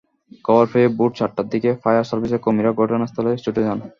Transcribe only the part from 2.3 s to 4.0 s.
কর্মীরা ঘটনাস্থলে ছুটে যান।